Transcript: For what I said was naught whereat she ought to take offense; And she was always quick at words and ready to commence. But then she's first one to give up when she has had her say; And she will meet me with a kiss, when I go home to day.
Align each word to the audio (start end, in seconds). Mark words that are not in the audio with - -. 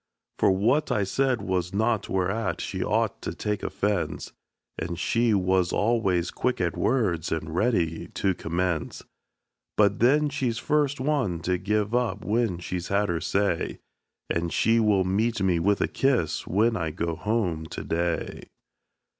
For 0.39 0.49
what 0.49 0.91
I 0.91 1.03
said 1.03 1.43
was 1.43 1.75
naught 1.75 2.09
whereat 2.09 2.59
she 2.59 2.83
ought 2.83 3.21
to 3.21 3.35
take 3.35 3.61
offense; 3.61 4.31
And 4.79 4.97
she 4.97 5.35
was 5.35 5.71
always 5.71 6.31
quick 6.31 6.59
at 6.59 6.75
words 6.75 7.31
and 7.31 7.53
ready 7.53 8.07
to 8.15 8.33
commence. 8.33 9.03
But 9.77 9.99
then 9.99 10.29
she's 10.29 10.57
first 10.57 10.99
one 10.99 11.39
to 11.41 11.59
give 11.59 11.93
up 11.93 12.25
when 12.25 12.57
she 12.57 12.77
has 12.77 12.87
had 12.87 13.09
her 13.09 13.21
say; 13.21 13.77
And 14.27 14.51
she 14.51 14.79
will 14.79 15.03
meet 15.03 15.39
me 15.39 15.59
with 15.59 15.81
a 15.81 15.87
kiss, 15.87 16.47
when 16.47 16.75
I 16.75 16.89
go 16.89 17.15
home 17.15 17.67
to 17.67 17.83
day. 17.83 18.47